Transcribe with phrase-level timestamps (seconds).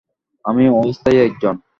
[0.45, 1.55] আমি অস্থায়ী একজন!